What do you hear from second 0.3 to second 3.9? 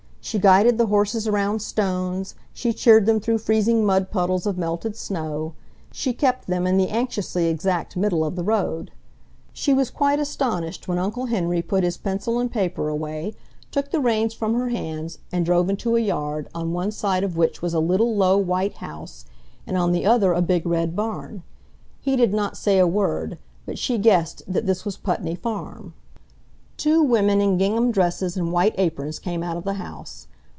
guided the horses around stones, she cheered them through freezing